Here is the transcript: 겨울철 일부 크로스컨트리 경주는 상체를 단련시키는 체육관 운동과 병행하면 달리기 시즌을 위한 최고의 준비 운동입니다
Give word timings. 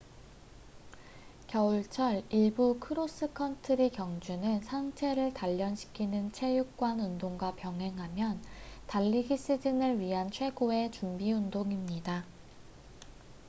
겨울철 1.45 2.23
일부 2.31 2.79
크로스컨트리 2.79 3.91
경주는 3.91 4.61
상체를 4.63 5.35
단련시키는 5.35 6.31
체육관 6.31 6.99
운동과 6.99 7.53
병행하면 7.53 8.41
달리기 8.87 9.37
시즌을 9.37 9.99
위한 9.99 10.31
최고의 10.31 10.91
준비 10.91 11.31
운동입니다 11.31 12.25